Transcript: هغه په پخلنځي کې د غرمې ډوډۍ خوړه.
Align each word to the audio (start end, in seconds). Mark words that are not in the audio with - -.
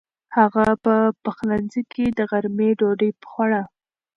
هغه 0.37 0.65
په 0.83 0.95
پخلنځي 1.23 1.81
کې 1.93 2.05
د 2.17 2.19
غرمې 2.31 2.69
ډوډۍ 2.79 3.11
خوړه. 3.29 3.63